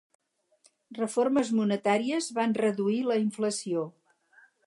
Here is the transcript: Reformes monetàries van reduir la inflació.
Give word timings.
Reformes 0.99 1.51
monetàries 1.59 2.31
van 2.39 2.57
reduir 2.63 2.97
la 3.11 3.21
inflació. 3.27 3.87